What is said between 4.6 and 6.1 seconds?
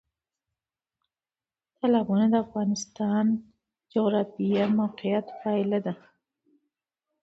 موقیعت پایله ده.